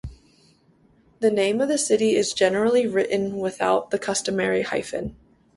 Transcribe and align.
The 1.19 1.29
name 1.29 1.61
of 1.61 1.67
the 1.67 1.77
city 1.77 2.15
is 2.15 2.33
generally 2.33 2.87
written 2.87 3.37
without 3.37 3.91
the 3.91 3.99
customary 3.99 4.63
hyphen. 4.63 5.15